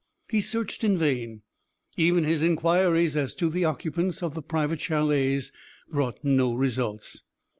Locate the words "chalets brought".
4.81-6.23